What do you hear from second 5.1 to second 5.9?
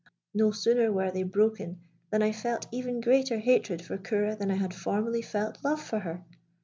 felt love